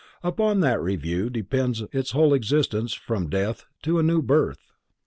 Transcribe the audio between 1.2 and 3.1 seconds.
depends its whole existence